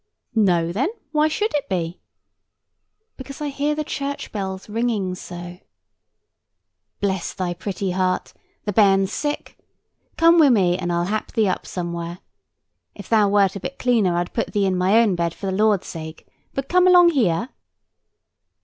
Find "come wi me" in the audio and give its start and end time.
10.17-10.75